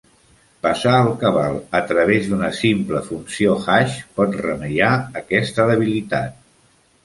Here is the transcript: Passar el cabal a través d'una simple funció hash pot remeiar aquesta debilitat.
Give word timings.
Passar 0.67 0.93
el 1.01 1.09
cabal 1.23 1.59
a 1.81 1.81
través 1.91 2.31
d'una 2.33 2.49
simple 2.61 3.03
funció 3.11 3.53
hash 3.67 4.01
pot 4.19 4.41
remeiar 4.49 4.91
aquesta 5.25 5.71
debilitat. 5.75 6.45